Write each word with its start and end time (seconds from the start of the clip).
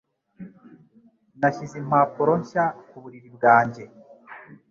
Nashyize 1.39 1.75
impapuro 1.83 2.31
nshya 2.41 2.65
ku 2.87 2.95
buriri 3.01 3.29
bwanjye. 3.35 3.83